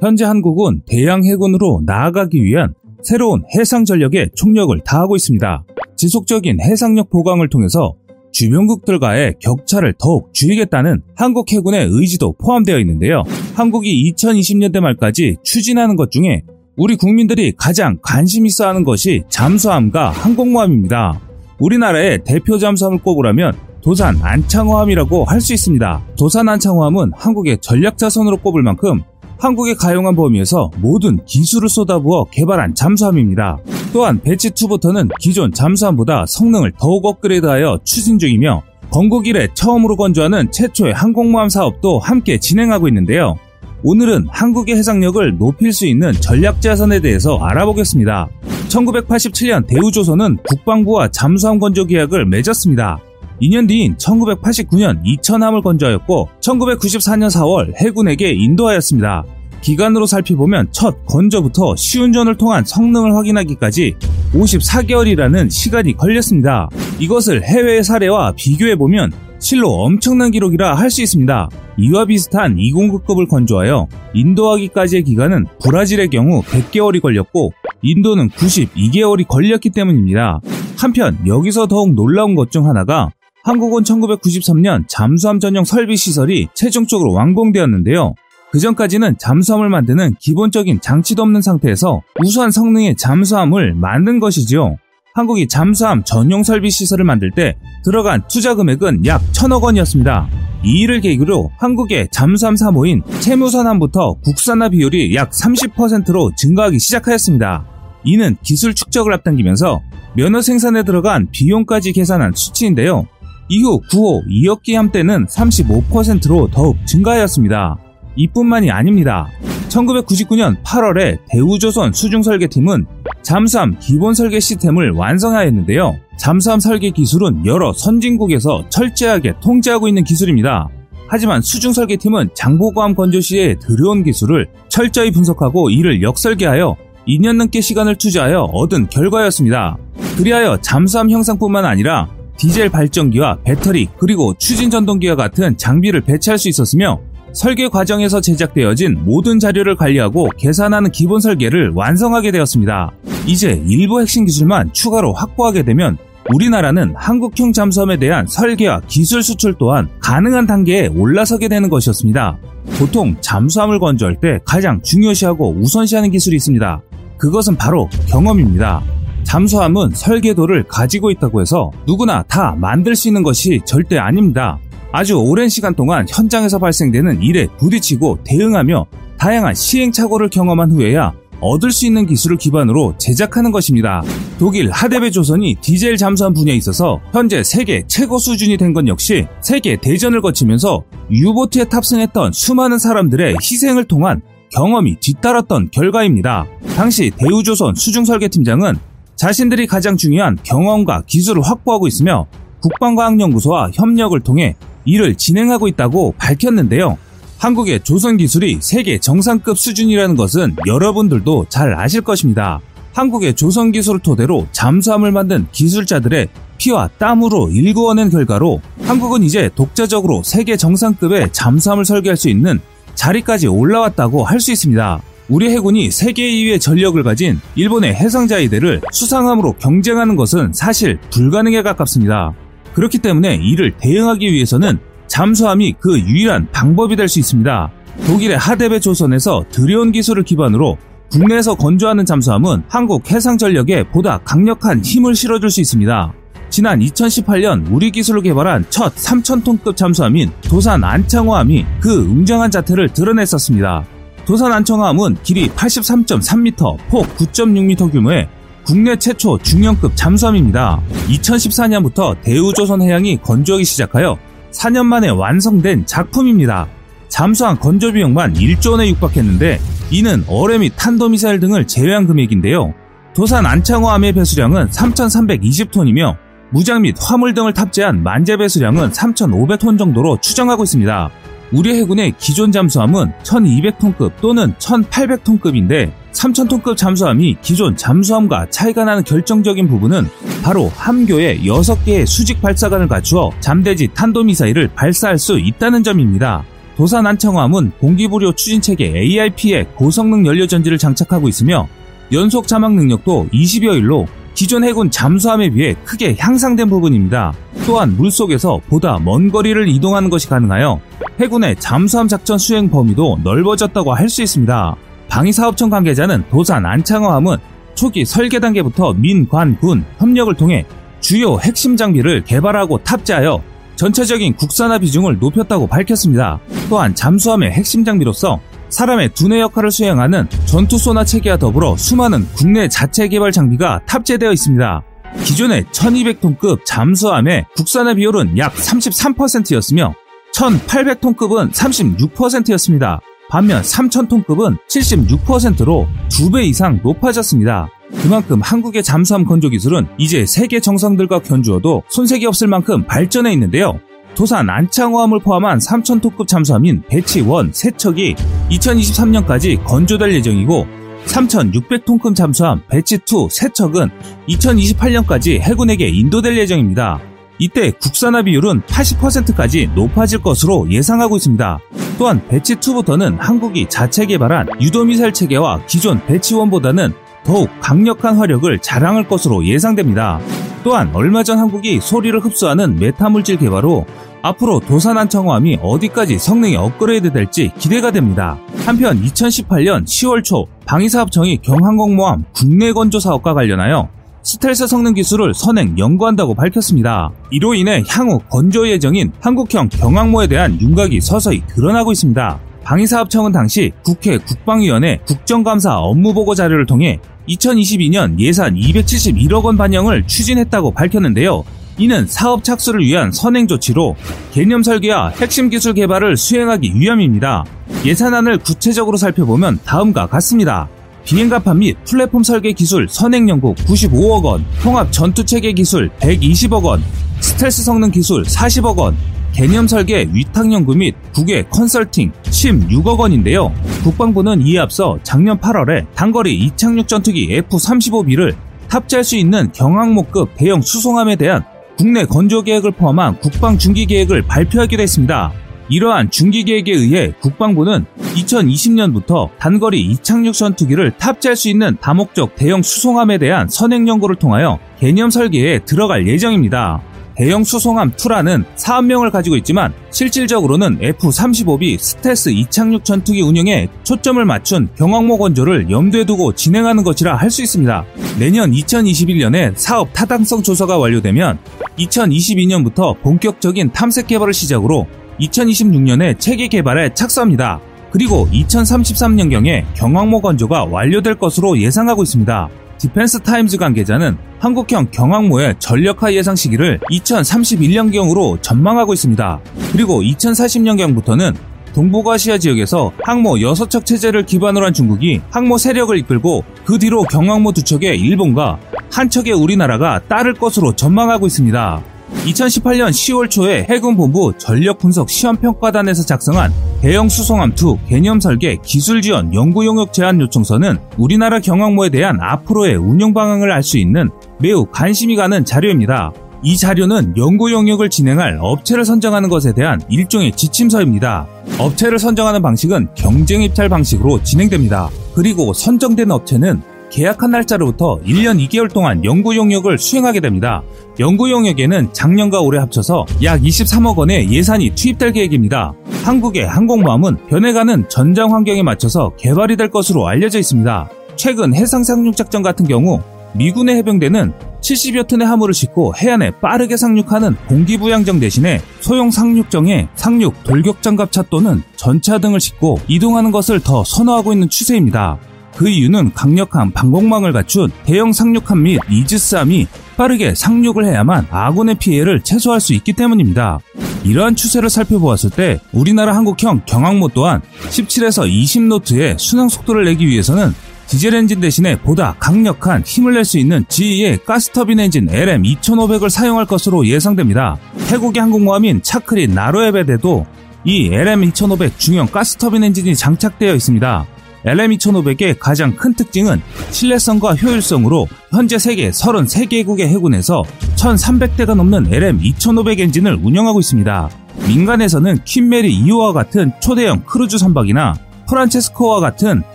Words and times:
현재 0.00 0.24
한국은 0.24 0.82
대양 0.86 1.24
해군으로 1.24 1.82
나아가기 1.84 2.42
위한 2.42 2.74
새로운 3.02 3.42
해상 3.54 3.84
전력에 3.84 4.28
총력을 4.34 4.78
다하고 4.84 5.16
있습니다. 5.16 5.64
지속적인 5.96 6.60
해상력 6.60 7.10
보강을 7.10 7.48
통해서 7.48 7.94
주변국들과의 8.32 9.34
격차를 9.40 9.94
더욱 9.98 10.32
줄이겠다는 10.32 11.02
한국 11.16 11.52
해군의 11.52 11.88
의지도 11.90 12.32
포함되어 12.34 12.78
있는데요. 12.80 13.22
한국이 13.54 14.12
2020년대 14.12 14.80
말까지 14.80 15.36
추진하는 15.42 15.96
것 15.96 16.10
중에 16.10 16.42
우리 16.76 16.96
국민들이 16.96 17.52
가장 17.56 17.98
관심 18.02 18.46
있어 18.46 18.66
하는 18.68 18.84
것이 18.84 19.22
잠수함과 19.28 20.10
항공모함입니다. 20.10 21.20
우리나라의 21.58 22.20
대표 22.24 22.56
잠수함을 22.56 22.98
꼽으라면 22.98 23.52
도산 23.82 24.16
안창호함이라고 24.22 25.24
할 25.24 25.40
수 25.40 25.52
있습니다. 25.52 26.02
도산 26.16 26.48
안창호함은 26.48 27.12
한국의 27.14 27.58
전략 27.60 27.98
자선으로 27.98 28.38
꼽을 28.38 28.62
만큼 28.62 29.02
한국의 29.40 29.74
가용한 29.76 30.16
범위에서 30.16 30.70
모든 30.76 31.24
기술을 31.24 31.68
쏟아부어 31.68 32.24
개발한 32.30 32.74
잠수함입니다. 32.74 33.58
또한 33.92 34.20
배치2부터는 34.20 35.08
기존 35.18 35.50
잠수함보다 35.50 36.26
성능을 36.26 36.72
더욱 36.78 37.06
업그레이드하여 37.06 37.80
추진 37.84 38.18
중이며 38.18 38.62
건국 38.90 39.26
이래 39.26 39.48
처음으로 39.54 39.96
건조하는 39.96 40.50
최초의 40.52 40.92
항공모함 40.92 41.48
사업도 41.48 41.98
함께 42.00 42.38
진행하고 42.38 42.86
있는데요. 42.88 43.36
오늘은 43.82 44.26
한국의 44.28 44.76
해상력을 44.76 45.38
높일 45.38 45.72
수 45.72 45.86
있는 45.86 46.12
전략 46.12 46.60
자산에 46.60 47.00
대해서 47.00 47.38
알아보겠습니다. 47.38 48.28
1987년 48.68 49.66
대우조선은 49.66 50.38
국방부와 50.46 51.08
잠수함 51.08 51.58
건조 51.58 51.86
계약을 51.86 52.26
맺었습니다. 52.26 52.98
2년 53.40 53.66
뒤인 53.68 53.96
1989년 53.96 55.02
2000함을 55.04 55.62
건조하였고 55.62 56.28
1994년 56.40 57.30
4월 57.30 57.74
해군에게 57.76 58.32
인도하였습니다. 58.32 59.24
기간으로 59.62 60.06
살펴보면 60.06 60.68
첫 60.72 61.04
건조부터 61.06 61.76
시운전을 61.76 62.36
통한 62.36 62.64
성능을 62.64 63.14
확인하기까지 63.14 63.94
54개월이라는 64.32 65.50
시간이 65.50 65.96
걸렸습니다. 65.96 66.68
이것을 66.98 67.42
해외 67.44 67.82
사례와 67.82 68.32
비교해보면 68.36 69.12
실로 69.38 69.70
엄청난 69.70 70.30
기록이라 70.30 70.74
할 70.74 70.90
수 70.90 71.02
있습니다. 71.02 71.48
이와 71.78 72.04
비슷한 72.06 72.56
209급을 72.56 73.28
건조하여 73.28 73.86
인도하기까지의 74.14 75.04
기간은 75.04 75.46
브라질의 75.62 76.08
경우 76.08 76.42
100개월이 76.42 77.00
걸렸고 77.00 77.52
인도는 77.82 78.28
92개월이 78.30 79.26
걸렸기 79.26 79.70
때문입니다. 79.70 80.40
한편 80.78 81.16
여기서 81.26 81.68
더욱 81.68 81.94
놀라운 81.94 82.34
것 82.34 82.50
중 82.50 82.66
하나가 82.68 83.10
한국은 83.42 83.84
1993년 83.84 84.84
잠수함 84.86 85.40
전용 85.40 85.64
설비 85.64 85.96
시설이 85.96 86.48
최종적으로 86.54 87.12
완공되었는데요. 87.12 88.14
그 88.52 88.58
전까지는 88.58 89.16
잠수함을 89.18 89.68
만드는 89.68 90.16
기본적인 90.18 90.80
장치도 90.80 91.22
없는 91.22 91.40
상태에서 91.40 92.02
우수한 92.20 92.50
성능의 92.50 92.96
잠수함을 92.96 93.74
만든 93.74 94.20
것이지요. 94.20 94.76
한국이 95.14 95.48
잠수함 95.48 96.04
전용 96.04 96.42
설비 96.42 96.70
시설을 96.70 97.04
만들 97.04 97.30
때 97.30 97.56
들어간 97.84 98.22
투자 98.28 98.54
금액은 98.54 99.06
약 99.06 99.22
천억 99.32 99.64
원이었습니다. 99.64 100.28
이 100.64 100.80
일을 100.80 101.00
계기로 101.00 101.50
한국의 101.58 102.08
잠수함 102.12 102.56
사모인 102.56 103.02
채무선함부터 103.20 104.18
국산화 104.22 104.68
비율이 104.68 105.14
약 105.14 105.30
30%로 105.30 106.32
증가하기 106.36 106.78
시작하였습니다. 106.78 107.66
이는 108.04 108.36
기술 108.42 108.74
축적을 108.74 109.14
앞당기면서 109.14 109.80
면허 110.14 110.42
생산에 110.42 110.82
들어간 110.82 111.28
비용까지 111.30 111.92
계산한 111.92 112.32
수치인데요. 112.34 113.06
이후 113.50 113.82
9호 113.90 114.26
2억 114.28 114.62
기함 114.62 114.92
때는 114.92 115.26
35%로 115.26 116.48
더욱 116.52 116.76
증가하였습니다. 116.86 117.76
이뿐만이 118.14 118.70
아닙니다. 118.70 119.26
1999년 119.68 120.62
8월에 120.62 121.18
대우조선 121.28 121.92
수중설계팀은 121.92 122.86
잠수함 123.22 123.76
기본 123.80 124.14
설계 124.14 124.38
시스템을 124.38 124.92
완성하였는데요. 124.92 125.96
잠수함 126.16 126.60
설계 126.60 126.90
기술은 126.90 127.44
여러 127.44 127.72
선진국에서 127.72 128.68
철저하게 128.68 129.34
통제하고 129.42 129.88
있는 129.88 130.04
기술입니다. 130.04 130.68
하지만 131.08 131.42
수중 131.42 131.72
설계팀은 131.72 132.30
장보고함 132.34 132.94
건조 132.94 133.20
시에 133.20 133.56
들여온 133.56 134.04
기술을 134.04 134.46
철저히 134.68 135.10
분석하고 135.10 135.70
이를 135.70 136.02
역설계하여 136.02 136.76
2년 137.08 137.36
넘게 137.36 137.60
시간을 137.60 137.96
투자하여 137.96 138.42
얻은 138.42 138.90
결과였습니다. 138.90 139.76
그리하여 140.16 140.60
잠수함 140.60 141.10
형상뿐만 141.10 141.64
아니라 141.64 142.08
디젤 142.40 142.70
발전기와 142.70 143.40
배터리 143.44 143.86
그리고 143.98 144.34
추진 144.38 144.70
전동기와 144.70 145.14
같은 145.14 145.58
장비를 145.58 146.00
배치할 146.00 146.38
수 146.38 146.48
있었으며 146.48 146.98
설계 147.34 147.68
과정에서 147.68 148.22
제작되어진 148.22 149.04
모든 149.04 149.38
자료를 149.38 149.76
관리하고 149.76 150.30
계산하는 150.38 150.90
기본 150.90 151.20
설계를 151.20 151.72
완성하게 151.74 152.30
되었습니다. 152.32 152.92
이제 153.26 153.62
일부 153.66 154.00
핵심 154.00 154.24
기술만 154.24 154.72
추가로 154.72 155.12
확보하게 155.12 155.64
되면 155.64 155.98
우리나라는 156.32 156.94
한국형 156.96 157.52
잠수함에 157.52 157.98
대한 157.98 158.26
설계와 158.26 158.80
기술 158.88 159.22
수출 159.22 159.54
또한 159.58 159.90
가능한 160.00 160.46
단계에 160.46 160.86
올라서게 160.86 161.48
되는 161.48 161.68
것이었습니다. 161.68 162.38
보통 162.78 163.16
잠수함을 163.20 163.78
건조할 163.78 164.16
때 164.18 164.38
가장 164.46 164.80
중요시하고 164.82 165.56
우선시하는 165.58 166.10
기술이 166.10 166.36
있습니다. 166.36 166.80
그것은 167.18 167.56
바로 167.56 167.90
경험입니다. 168.08 168.82
잠수함은 169.30 169.92
설계도를 169.94 170.64
가지고 170.66 171.12
있다고 171.12 171.40
해서 171.40 171.70
누구나 171.86 172.24
다 172.24 172.56
만들 172.58 172.96
수 172.96 173.06
있는 173.06 173.22
것이 173.22 173.60
절대 173.64 173.96
아닙니다. 173.96 174.58
아주 174.90 175.14
오랜 175.14 175.48
시간 175.48 175.72
동안 175.72 176.04
현장에서 176.10 176.58
발생되는 176.58 177.22
일에 177.22 177.46
부딪히고 177.58 178.24
대응하며 178.24 178.86
다양한 179.18 179.54
시행착오를 179.54 180.30
경험한 180.30 180.72
후에야 180.72 181.12
얻을 181.40 181.70
수 181.70 181.86
있는 181.86 182.06
기술을 182.06 182.38
기반으로 182.38 182.94
제작하는 182.98 183.52
것입니다. 183.52 184.02
독일 184.40 184.72
하데베 184.72 185.12
조선이 185.12 185.54
디젤 185.60 185.96
잠수함 185.96 186.34
분야에 186.34 186.56
있어서 186.56 186.98
현재 187.12 187.44
세계 187.44 187.84
최고 187.86 188.18
수준이 188.18 188.56
된 188.56 188.72
건 188.74 188.88
역시 188.88 189.28
세계 189.40 189.76
대전을 189.76 190.22
거치면서 190.22 190.82
유보트에 191.08 191.66
탑승했던 191.66 192.32
수많은 192.32 192.80
사람들의 192.80 193.36
희생을 193.40 193.84
통한 193.84 194.22
경험이 194.52 194.96
뒤따랐던 194.98 195.70
결과입니다. 195.70 196.46
당시 196.74 197.12
대우조선 197.16 197.76
수중설계팀장은 197.76 198.89
자신들이 199.20 199.66
가장 199.66 199.98
중요한 199.98 200.38
경험과 200.42 201.02
기술을 201.06 201.42
확보하고 201.42 201.86
있으며 201.86 202.26
국방과학연구소와 202.62 203.68
협력을 203.74 204.18
통해 204.20 204.56
일을 204.86 205.14
진행하고 205.14 205.68
있다고 205.68 206.14
밝혔는데요. 206.16 206.96
한국의 207.36 207.80
조선 207.80 208.16
기술이 208.16 208.60
세계 208.62 208.98
정상급 208.98 209.58
수준이라는 209.58 210.16
것은 210.16 210.56
여러분들도 210.66 211.46
잘 211.50 211.74
아실 211.74 212.00
것입니다. 212.00 212.60
한국의 212.94 213.34
조선 213.34 213.72
기술을 213.72 214.00
토대로 214.00 214.46
잠수함을 214.52 215.12
만든 215.12 215.46
기술자들의 215.52 216.28
피와 216.56 216.88
땀으로 216.96 217.50
일구어낸 217.50 218.08
결과로 218.08 218.62
한국은 218.84 219.22
이제 219.22 219.50
독자적으로 219.54 220.22
세계 220.22 220.56
정상급의 220.56 221.28
잠수함을 221.32 221.84
설계할 221.84 222.16
수 222.16 222.30
있는 222.30 222.58
자리까지 222.94 223.48
올라왔다고 223.48 224.24
할 224.24 224.40
수 224.40 224.50
있습니다. 224.50 225.02
우리 225.30 225.48
해군이 225.48 225.92
세계 225.92 226.28
2위의 226.28 226.60
전력을 226.60 227.00
가진 227.04 227.40
일본의 227.54 227.94
해상자위대를 227.94 228.80
수상함으로 228.90 229.52
경쟁하는 229.54 230.16
것은 230.16 230.52
사실 230.52 230.98
불가능에 231.10 231.62
가깝습니다. 231.62 232.32
그렇기 232.74 232.98
때문에 232.98 233.36
이를 233.36 233.72
대응하기 233.78 234.32
위해서는 234.32 234.78
잠수함이 235.06 235.76
그 235.78 235.98
유일한 236.00 236.48
방법이 236.50 236.96
될 236.96 237.08
수 237.08 237.20
있습니다. 237.20 237.70
독일의 238.06 238.38
하데베 238.38 238.80
조선에서 238.80 239.44
들여온 239.50 239.92
기술을 239.92 240.24
기반으로 240.24 240.76
국내에서 241.12 241.54
건조하는 241.54 242.04
잠수함은 242.04 242.64
한국 242.68 243.08
해상전력에 243.10 243.84
보다 243.90 244.18
강력한 244.18 244.84
힘을 244.84 245.14
실어줄 245.14 245.50
수 245.50 245.60
있습니다. 245.60 246.12
지난 246.50 246.80
2018년 246.80 247.66
우리 247.70 247.92
기술을 247.92 248.22
개발한 248.22 248.66
첫 248.70 248.94
3,000톤급 248.96 249.76
잠수함인 249.76 250.30
도산 250.42 250.82
안창호함이 250.82 251.66
그 251.80 251.92
웅장한 251.92 252.50
자태를 252.50 252.88
드러냈었습니다. 252.88 253.99
도산 254.24 254.52
안창호함은 254.52 255.18
길이 255.22 255.48
83.3m, 255.48 256.78
폭 256.88 257.06
9.6m 257.16 257.90
규모의 257.90 258.28
국내 258.64 258.96
최초 258.96 259.38
중형급 259.38 259.92
잠수함입니다. 259.96 260.80
2014년부터 261.08 262.20
대우조선 262.22 262.82
해양이 262.82 263.16
건조하기 263.16 263.64
시작하여 263.64 264.18
4년 264.52 264.84
만에 264.84 265.08
완성된 265.08 265.86
작품입니다. 265.86 266.68
잠수함 267.08 267.58
건조 267.58 267.92
비용만 267.92 268.34
1조 268.34 268.72
원에 268.72 268.88
육박했는데 268.90 269.60
이는 269.90 270.24
어뢰 270.28 270.58
및 270.58 270.72
탄도미사일 270.76 271.40
등을 271.40 271.66
제외한 271.66 272.06
금액인데요. 272.06 272.74
도산 273.14 273.46
안창호함의 273.46 274.12
배수량은 274.12 274.68
3,320톤이며 274.68 276.16
무장 276.50 276.82
및 276.82 276.96
화물 277.00 277.34
등을 277.34 277.52
탑재한 277.54 278.02
만재 278.02 278.36
배수량은 278.36 278.90
3,500톤 278.90 279.78
정도로 279.78 280.18
추정하고 280.20 280.62
있습니다. 280.64 281.10
우리 281.52 281.74
해군의 281.74 282.14
기존 282.18 282.52
잠수함은 282.52 283.12
1200톤급 283.24 284.12
또는 284.20 284.54
1800톤급인데 284.54 285.90
3000톤급 286.12 286.76
잠수함이 286.76 287.38
기존 287.42 287.76
잠수함과 287.76 288.46
차이가 288.50 288.84
나는 288.84 289.02
결정적인 289.02 289.68
부분은 289.68 290.06
바로 290.42 290.68
함교에 290.76 291.40
6개의 291.40 292.06
수직 292.06 292.40
발사관을 292.40 292.86
갖추어 292.86 293.30
잠대지 293.40 293.88
탄도미사일을 293.94 294.70
발사할 294.74 295.18
수 295.18 295.38
있다는 295.38 295.82
점입니다. 295.82 296.44
도산 296.76 297.06
안창호함은 297.06 297.72
공기부료 297.78 298.32
추진체계 298.32 298.94
AIP에 298.96 299.64
고성능 299.74 300.26
연료전지를 300.26 300.78
장착하고 300.78 301.28
있으며 301.28 301.68
연속 302.12 302.46
자막 302.46 302.74
능력도 302.74 303.28
20여일로 303.32 304.06
기존 304.34 304.64
해군 304.64 304.90
잠수함에 304.90 305.50
비해 305.50 305.74
크게 305.84 306.16
향상된 306.18 306.68
부분입니다. 306.70 307.32
또한 307.66 307.96
물속에서 307.96 308.60
보다 308.68 308.98
먼 308.98 309.30
거리를 309.30 309.68
이동하는 309.68 310.08
것이 310.08 310.28
가능하여 310.28 310.80
해군의 311.20 311.56
잠수함 311.56 312.08
작전 312.08 312.38
수행 312.38 312.70
범위도 312.70 313.18
넓어졌다고 313.22 313.94
할 313.94 314.08
수 314.08 314.22
있습니다. 314.22 314.76
방위사업청 315.08 315.70
관계자는 315.70 316.24
도산 316.30 316.64
안창호함은 316.64 317.36
초기 317.74 318.04
설계 318.04 318.38
단계부터 318.38 318.94
민, 318.94 319.28
관, 319.28 319.58
군 319.58 319.84
협력을 319.98 320.32
통해 320.34 320.64
주요 321.00 321.38
핵심 321.38 321.76
장비를 321.76 322.24
개발하고 322.24 322.78
탑재하여 322.78 323.42
전체적인 323.76 324.34
국산화 324.36 324.78
비중을 324.78 325.18
높였다고 325.18 325.66
밝혔습니다. 325.66 326.38
또한 326.68 326.94
잠수함의 326.94 327.50
핵심 327.50 327.84
장비로서 327.84 328.38
사람의 328.70 329.14
두뇌 329.14 329.40
역할을 329.40 329.70
수행하는 329.70 330.28
전투 330.46 330.78
소나 330.78 331.04
체계와 331.04 331.36
더불어 331.36 331.76
수많은 331.76 332.26
국내 332.34 332.68
자체 332.68 333.08
개발 333.08 333.32
장비가 333.32 333.80
탑재되어 333.86 334.32
있습니다. 334.32 334.82
기존의 335.24 335.64
1200톤급 335.72 336.60
잠수함의 336.64 337.46
국산화 337.56 337.94
비율은 337.94 338.38
약 338.38 338.54
33%였으며 338.54 339.94
1800톤급은 340.34 341.52
36%였습니다. 341.52 343.00
반면 343.28 343.62
3000톤급은 343.62 344.58
76%로 344.68 345.86
2배 346.08 346.44
이상 346.46 346.80
높아졌습니다. 346.82 347.68
그만큼 348.02 348.40
한국의 348.40 348.82
잠수함 348.82 349.24
건조 349.24 349.48
기술은 349.48 349.86
이제 349.98 350.26
세계 350.26 350.60
정상들과 350.60 351.20
견주어도 351.20 351.82
손색이 351.88 352.26
없을 352.26 352.48
만큼 352.48 352.84
발전해 352.86 353.32
있는데요. 353.32 353.80
도산 354.20 354.50
안창호함을 354.50 355.20
포함한 355.20 355.56
3,000톤급 355.60 356.28
잠수함인 356.28 356.82
배치1 356.90 357.54
세척이 357.54 358.14
2023년까지 358.50 359.64
건조될 359.64 360.12
예정이고 360.12 360.66
3,600톤급 361.06 362.14
잠수함 362.14 362.60
배치2 362.68 363.30
세척은 363.30 363.88
2028년까지 364.28 365.40
해군에게 365.40 365.88
인도될 365.88 366.36
예정입니다. 366.36 367.00
이때 367.38 367.70
국산화 367.70 368.20
비율은 368.20 368.60
80%까지 368.60 369.70
높아질 369.74 370.20
것으로 370.20 370.70
예상하고 370.70 371.16
있습니다. 371.16 371.58
또한 371.96 372.20
Batch2부터는 372.28 373.16
한국이 373.20 373.70
자체 373.70 374.04
개발한 374.04 374.60
유도미사일 374.60 375.14
체계와 375.14 375.64
기존 375.64 375.98
Batch1보다는 376.00 376.92
더욱 377.24 377.48
강력한 377.62 378.18
화력을 378.18 378.58
자랑할 378.58 379.08
것으로 379.08 379.46
예상됩니다. 379.46 380.20
또한 380.62 380.90
얼마 380.94 381.22
전 381.22 381.38
한국이 381.38 381.80
소리를 381.80 382.18
흡수하는 382.20 382.76
메타물질 382.78 383.38
개발 383.38 383.64
후 383.64 383.84
앞으로 384.22 384.60
도산안창호함이 384.60 385.58
어디까지 385.62 386.18
성능이 386.18 386.56
업그레이드 386.56 387.12
될지 387.12 387.50
기대가 387.58 387.90
됩니다. 387.90 388.38
한편 388.66 389.00
2018년 389.02 389.84
10월 389.84 390.22
초 390.22 390.46
방위사업청이 390.66 391.38
경항공모함 391.38 392.24
국내 392.34 392.72
건조 392.72 393.00
사업과 393.00 393.32
관련하여 393.32 393.88
스텔스 394.22 394.66
성능 394.66 394.92
기술을 394.92 395.32
선행 395.32 395.78
연구한다고 395.78 396.34
밝혔습니다. 396.34 397.10
이로 397.30 397.54
인해 397.54 397.82
향후 397.88 398.20
건조 398.28 398.68
예정인 398.68 399.12
한국형 399.20 399.70
경항모에 399.70 400.26
대한 400.26 400.60
윤곽이 400.60 401.00
서서히 401.00 401.42
드러나고 401.46 401.92
있습니다. 401.92 402.49
방위사업청은 402.64 403.32
당시 403.32 403.72
국회 403.82 404.18
국방위원회 404.18 405.00
국정감사 405.06 405.78
업무보고 405.78 406.34
자료를 406.34 406.66
통해 406.66 406.98
2022년 407.28 408.18
예산 408.18 408.54
271억 408.54 409.44
원 409.44 409.56
반영을 409.56 410.06
추진했다고 410.06 410.72
밝혔는데요. 410.72 411.44
이는 411.78 412.06
사업 412.06 412.44
착수를 412.44 412.80
위한 412.80 413.10
선행 413.10 413.46
조치로 413.46 413.96
개념 414.32 414.62
설계와 414.62 415.10
핵심 415.10 415.48
기술 415.48 415.72
개발을 415.72 416.16
수행하기 416.16 416.72
위함입니다. 416.74 417.44
예산안을 417.84 418.38
구체적으로 418.38 418.96
살펴보면 418.96 419.60
다음과 419.64 420.06
같습니다. 420.08 420.68
비행갑판 421.04 421.58
및 421.58 421.76
플랫폼 421.86 422.22
설계 422.22 422.52
기술 422.52 422.86
선행 422.90 423.28
연구 423.30 423.54
95억 423.54 424.22
원, 424.24 424.44
통합 424.62 424.92
전투 424.92 425.24
체계 425.24 425.52
기술 425.52 425.88
120억 426.00 426.62
원, 426.62 426.82
스텔스 427.20 427.64
성능 427.64 427.90
기술 427.90 428.22
40억 428.24 428.76
원, 428.76 428.96
개념 429.40 429.66
설계 429.66 430.06
위탁 430.12 430.52
연구 430.52 430.74
및 430.74 430.94
국외 431.14 431.42
컨설팅 431.44 432.12
16억 432.24 432.98
원인데요. 432.98 433.50
국방부는 433.82 434.42
이에 434.42 434.58
앞서 434.58 434.98
작년 435.02 435.40
8월에 435.40 435.86
단거리 435.94 436.36
이착륙 436.36 436.86
전투기 436.86 437.32
F-35B를 437.32 438.34
탑재할 438.68 439.02
수 439.02 439.16
있는 439.16 439.50
경항모급 439.52 440.32
대형 440.36 440.60
수송함에 440.60 441.16
대한 441.16 441.42
국내 441.78 442.04
건조 442.04 442.42
계획을 442.42 442.72
포함한 442.72 443.18
국방 443.20 443.56
중기 443.56 443.86
계획을 443.86 444.20
발표하기도 444.26 444.82
했습니다. 444.82 445.32
이러한 445.70 446.10
중기 446.10 446.44
계획에 446.44 446.72
의해 446.72 447.14
국방부는 447.20 447.86
2020년부터 448.16 449.30
단거리 449.38 449.80
이착륙 449.80 450.34
전투기를 450.34 450.90
탑재할 450.98 451.34
수 451.34 451.48
있는 451.48 451.78
다목적 451.80 452.36
대형 452.36 452.60
수송함에 452.60 453.16
대한 453.16 453.48
선행 453.48 453.88
연구를 453.88 454.16
통하여 454.16 454.58
개념 454.78 455.08
설계에 455.08 455.60
들어갈 455.60 456.06
예정입니다. 456.06 456.82
대형 457.20 457.44
수송함 457.44 457.92
투라는 457.98 458.46
사업명을 458.56 459.10
가지고 459.10 459.36
있지만 459.36 459.74
실질적으로는 459.90 460.78
F-35B 460.80 461.78
스텔스 461.78 462.30
이착륙 462.30 462.82
전투기 462.82 463.20
운영에 463.20 463.68
초점을 463.82 464.24
맞춘 464.24 464.70
경항모 464.74 465.18
건조를 465.18 465.70
염두에 465.70 466.04
두고 466.04 466.34
진행하는 466.34 466.82
것이라 466.82 467.16
할 467.16 467.28
수 467.28 467.42
있습니다. 467.42 467.84
내년 468.18 468.52
2021년에 468.52 469.52
사업 469.54 469.92
타당성 469.92 470.42
조사가 470.42 470.78
완료되면 470.78 471.38
2022년부터 471.78 472.98
본격적인 473.02 473.70
탐색 473.72 474.06
개발을 474.06 474.32
시작으로 474.32 474.86
2026년에 475.20 476.18
체계 476.18 476.48
개발에 476.48 476.94
착수합니다. 476.94 477.60
그리고 477.90 478.28
2033년경에 478.32 479.64
경항모 479.74 480.22
건조가 480.22 480.64
완료될 480.64 481.16
것으로 481.16 481.60
예상하고 481.60 482.02
있습니다. 482.02 482.48
Defense 482.80 483.20
Times 483.20 483.58
관계자는 483.58 484.16
한국형 484.38 484.88
경항모의 484.90 485.56
전력화 485.58 486.14
예상 486.14 486.34
시기를 486.34 486.80
2031년경으로 486.90 488.40
전망하고 488.40 488.94
있습니다. 488.94 489.40
그리고 489.72 490.00
2040년경부터는 490.00 491.34
동북아시아 491.74 492.38
지역에서 492.38 492.90
항모 493.04 493.34
6척 493.34 493.84
체제를 493.84 494.24
기반으로 494.24 494.64
한 494.64 494.72
중국이 494.72 495.20
항모 495.30 495.58
세력을 495.58 495.96
이끌고 495.98 496.42
그 496.64 496.78
뒤로 496.78 497.02
경항모 497.02 497.52
두 497.52 497.62
척의 497.62 498.00
일본과 498.00 498.58
한 498.90 499.10
척의 499.10 499.34
우리나라가 499.34 500.00
따를 500.08 500.32
것으로 500.32 500.74
전망하고 500.74 501.26
있습니다. 501.26 501.82
2018년 502.24 502.90
10월 502.90 503.30
초에 503.30 503.66
해군본부 503.68 504.34
전력분석 504.36 505.08
시험평가단에서 505.08 506.04
작성한 506.04 506.52
대형 506.82 507.08
수송함2 507.08 507.88
개념 507.88 508.20
설계 508.20 508.56
기술 508.62 509.00
지원 509.02 509.32
연구 509.34 509.64
용역 509.64 509.92
제안 509.92 510.20
요청서는 510.20 510.78
우리나라 510.98 511.40
경항모에 511.40 511.88
대한 511.90 512.18
앞으로의 512.20 512.76
운영 512.76 513.14
방향을 513.14 513.50
알 513.50 513.62
수 513.62 513.78
있는 513.78 514.08
매우 514.40 514.66
관심이 514.66 515.16
가는 515.16 515.44
자료입니다. 515.44 516.12
이 516.42 516.56
자료는 516.56 517.18
연구 517.18 517.52
용역을 517.52 517.90
진행할 517.90 518.38
업체를 518.40 518.86
선정하는 518.86 519.28
것에 519.28 519.52
대한 519.52 519.78
일종의 519.90 520.32
지침서입니다. 520.32 521.26
업체를 521.58 521.98
선정하는 521.98 522.40
방식은 522.40 522.88
경쟁 522.94 523.42
입찰 523.42 523.68
방식으로 523.68 524.22
진행됩니다. 524.22 524.88
그리고 525.14 525.52
선정된 525.52 526.10
업체는 526.10 526.62
계약한 526.90 527.30
날짜로부터 527.30 528.00
1년 528.04 528.44
2개월 528.48 528.72
동안 528.72 529.04
연구 529.04 529.36
용역을 529.36 529.78
수행하게 529.78 530.20
됩니다. 530.20 530.62
연구 530.98 531.30
용역에는 531.30 531.92
작년과 531.92 532.40
올해 532.40 532.58
합쳐서 532.58 533.06
약 533.22 533.40
23억 533.40 533.96
원의 533.96 534.30
예산이 534.30 534.74
투입될 534.74 535.12
계획입니다. 535.12 535.72
한국의 536.04 536.46
항공모함은 536.46 537.28
변해가는 537.28 537.88
전장 537.88 538.34
환경에 538.34 538.62
맞춰서 538.62 539.12
개발이 539.16 539.56
될 539.56 539.70
것으로 539.70 540.08
알려져 540.08 540.38
있습니다. 540.38 540.90
최근 541.16 541.54
해상 541.54 541.84
상륙 541.84 542.16
작전 542.16 542.42
같은 542.42 542.66
경우 542.66 543.00
미군의 543.34 543.76
해병대는 543.76 544.32
70여 544.60 545.06
톤의 545.06 545.26
화물을 545.26 545.54
싣고 545.54 545.94
해안에 545.96 546.32
빠르게 546.40 546.76
상륙하는 546.76 547.36
공기부양정 547.48 548.20
대신에 548.20 548.60
소형 548.80 549.10
상륙정에 549.10 549.88
상륙 549.94 550.42
돌격장갑차 550.44 551.24
또는 551.30 551.62
전차 551.76 552.18
등을 552.18 552.40
싣고 552.40 552.78
이동하는 552.88 553.30
것을 553.30 553.60
더 553.60 553.84
선호하고 553.84 554.32
있는 554.32 554.48
추세입니다. 554.48 555.18
그 555.56 555.68
이유는 555.68 556.12
강력한 556.14 556.70
방공망을 556.72 557.32
갖춘 557.32 557.70
대형 557.84 558.12
상륙함 558.12 558.62
및 558.62 558.80
이지스함이 558.90 559.66
빠르게 559.96 560.34
상륙을 560.34 560.86
해야만 560.86 561.26
아군의 561.30 561.76
피해를 561.76 562.22
최소화할 562.22 562.60
수 562.60 562.72
있기 562.74 562.92
때문입니다. 562.94 563.58
이러한 564.04 564.34
추세를 564.34 564.70
살펴보았을 564.70 565.30
때 565.30 565.60
우리나라 565.72 566.16
한국형 566.16 566.62
경항모 566.64 567.08
또한 567.08 567.42
17에서 567.68 568.26
20노트의 568.26 569.18
순항 569.18 569.48
속도를 569.48 569.84
내기 569.84 570.06
위해서는 570.06 570.54
디젤 570.86 571.14
엔진 571.14 571.38
대신에 571.40 571.76
보다 571.78 572.16
강력한 572.18 572.82
힘을 572.82 573.12
낼 573.14 573.24
수 573.24 573.38
있는 573.38 573.64
GE의 573.68 574.24
가스터빈 574.24 574.80
엔진 574.80 575.06
LM2500을 575.06 576.08
사용할 576.08 576.46
것으로 576.46 576.84
예상됩니다. 576.86 577.58
태국의 577.88 578.20
항공모함인 578.20 578.82
차크린 578.82 579.32
나로에 579.32 579.70
배대도 579.70 580.26
이 580.64 580.90
LM2500 580.90 581.78
중형 581.78 582.06
가스터빈 582.06 582.64
엔진이 582.64 582.96
장착되어 582.96 583.54
있습니다. 583.54 584.06
LM2500의 584.44 585.36
가장 585.38 585.74
큰 585.76 585.94
특징은 585.94 586.40
신뢰성과 586.70 587.34
효율성으로 587.34 588.08
현재 588.30 588.58
세계 588.58 588.90
33개국의 588.90 589.82
해군에서 589.82 590.42
1300대가 590.76 591.54
넘는 591.54 591.90
LM2500 591.90 592.80
엔진을 592.80 593.18
운영하고 593.22 593.60
있습니다. 593.60 594.10
민간에서는 594.46 595.18
Queen 595.24 595.57
Mary 595.57 595.84
2호와 595.84 596.12
같은 596.12 596.52
초대형 596.60 597.04
크루즈 597.04 597.38
선박이나 597.38 597.94
프란체스코와 598.28 599.00
같은 599.00 599.42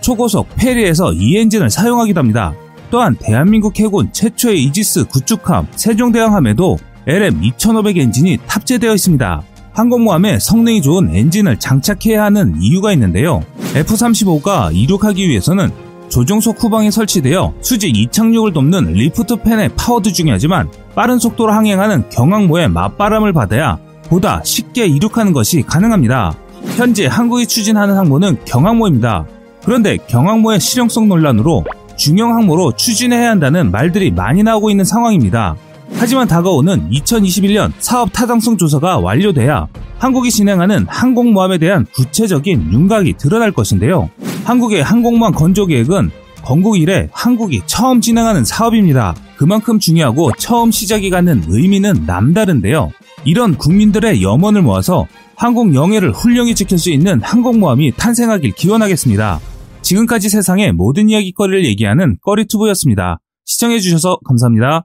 초고속 0.00 0.48
페리에서 0.56 1.12
이 1.14 1.38
엔진을 1.38 1.70
사용하기도 1.70 2.20
합니다. 2.20 2.54
또한 2.90 3.16
대한민국 3.18 3.78
해군 3.80 4.12
최초의 4.12 4.62
이지스 4.64 5.06
구축함 5.06 5.66
세종대왕함에도 5.74 6.78
LM2500 7.08 7.98
엔진이 7.98 8.38
탑재되어 8.46 8.94
있습니다. 8.94 9.42
항공모함에 9.72 10.38
성능이 10.38 10.82
좋은 10.82 11.14
엔진을 11.14 11.58
장착해야 11.58 12.24
하는 12.24 12.54
이유가 12.60 12.92
있는데요. 12.92 13.42
F-35가 13.76 14.74
이륙하기 14.74 15.28
위해서는 15.28 15.70
조종석 16.08 16.62
후방에 16.62 16.90
설치되어 16.90 17.54
수직 17.60 17.96
이착륙을 17.96 18.52
돕는 18.52 18.92
lift 18.92 19.42
fan의 19.42 19.70
파워도 19.76 20.12
중요하지만 20.12 20.70
빠른 20.94 21.18
속도로 21.18 21.52
항행하는 21.52 22.08
경항모의 22.08 22.70
맞바람을 22.70 23.32
받아야 23.34 23.78
보다 24.08 24.42
쉽게 24.44 24.86
이륙하는 24.86 25.32
것이 25.32 25.62
가능합니다. 25.62 26.34
현재 26.76 27.06
한국이 27.06 27.46
추진하는 27.46 27.96
항모는 27.96 28.44
경항모입니다. 28.46 29.26
그런데 29.64 29.96
경항모의 29.96 30.60
실용성 30.60 31.08
논란으로 31.08 31.64
중형 31.96 32.34
항모로 32.34 32.72
추진해야 32.76 33.30
한다는 33.30 33.70
말들이 33.70 34.10
많이 34.10 34.42
나오고 34.42 34.70
있는 34.70 34.84
상황입니다. 34.84 35.56
하지만 35.92 36.28
다가오는 36.28 36.90
2021년 36.90 37.72
사업 37.78 38.12
타당성 38.12 38.58
조사가 38.58 38.98
완료돼야 38.98 39.68
한국이 39.98 40.30
진행하는 40.30 40.86
항공모함에 40.88 41.58
대한 41.58 41.86
구체적인 41.94 42.72
윤곽이 42.72 43.14
드러날 43.14 43.52
것인데요. 43.52 44.10
한국의 44.44 44.82
항공모함 44.82 45.34
건조 45.34 45.66
계획은 45.66 46.10
건국 46.42 46.78
이래 46.78 47.08
한국이 47.12 47.62
처음 47.66 48.00
진행하는 48.00 48.44
사업입니다. 48.44 49.14
그만큼 49.36 49.78
중요하고 49.78 50.30
처음 50.38 50.70
시작이 50.70 51.10
갖는 51.10 51.44
의미는 51.48 52.04
남다른데요. 52.06 52.92
이런 53.24 53.56
국민들의 53.56 54.22
염원을 54.22 54.62
모아서 54.62 55.06
한국 55.34 55.74
영예를 55.74 56.12
훌륭히 56.12 56.54
지킬 56.54 56.78
수 56.78 56.90
있는 56.90 57.20
항공모함이 57.22 57.92
탄생하길 57.96 58.52
기원하겠습니다. 58.52 59.40
지금까지 59.82 60.28
세상의 60.28 60.72
모든 60.72 61.08
이야기거리를 61.08 61.64
얘기하는 61.66 62.16
꺼리투브였습니다. 62.22 63.18
시청해주셔서 63.44 64.18
감사합니다. 64.24 64.84